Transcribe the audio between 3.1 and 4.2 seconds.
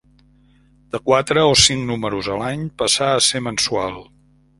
a ser mensual.